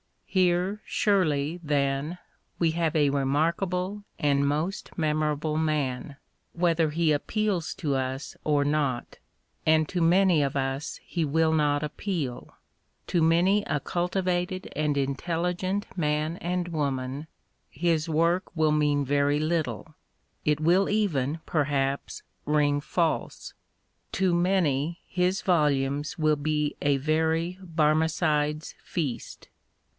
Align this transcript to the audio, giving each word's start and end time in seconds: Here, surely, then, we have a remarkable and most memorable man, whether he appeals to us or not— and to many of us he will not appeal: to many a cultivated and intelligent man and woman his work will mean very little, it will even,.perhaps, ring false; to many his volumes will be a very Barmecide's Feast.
Here, 0.25 0.81
surely, 0.85 1.59
then, 1.61 2.17
we 2.57 2.71
have 2.71 2.95
a 2.95 3.11
remarkable 3.11 4.03
and 4.17 4.47
most 4.47 4.89
memorable 4.97 5.57
man, 5.57 6.15
whether 6.53 6.89
he 6.91 7.11
appeals 7.11 7.75
to 7.75 7.95
us 7.95 8.35
or 8.45 8.63
not— 8.63 9.19
and 9.65 9.87
to 9.89 10.01
many 10.01 10.41
of 10.41 10.55
us 10.55 10.99
he 11.03 11.25
will 11.25 11.51
not 11.51 11.83
appeal: 11.83 12.55
to 13.07 13.21
many 13.21 13.63
a 13.65 13.79
cultivated 13.81 14.71
and 14.73 14.97
intelligent 14.97 15.85
man 15.97 16.37
and 16.37 16.69
woman 16.69 17.27
his 17.69 18.07
work 18.09 18.55
will 18.55 18.71
mean 18.71 19.03
very 19.05 19.37
little, 19.39 19.93
it 20.45 20.61
will 20.61 20.89
even,.perhaps, 20.89 22.23
ring 22.45 22.79
false; 22.79 23.53
to 24.13 24.33
many 24.33 24.97
his 25.07 25.41
volumes 25.41 26.17
will 26.17 26.37
be 26.37 26.75
a 26.81 26.97
very 26.97 27.59
Barmecide's 27.61 28.73
Feast. 28.81 29.49